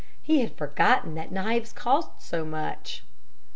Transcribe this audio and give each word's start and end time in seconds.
He 0.23 0.39
had 0.39 0.57
forgotten 0.57 1.13
that 1.13 1.31
knives 1.31 1.71
cost 1.71 2.23
so 2.23 2.43
much. 2.43 3.03